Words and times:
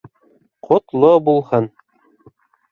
Ҡотло 0.69 1.11
булһын! 1.29 1.71